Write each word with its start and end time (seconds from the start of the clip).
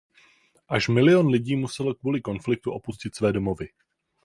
Až 0.67 0.89
milion 0.89 1.27
lidí 1.27 1.55
muselo 1.55 1.93
kvůli 1.93 2.21
konfliktu 2.21 2.71
opustit 2.71 3.15
své 3.15 3.33
domovy. 3.33 3.67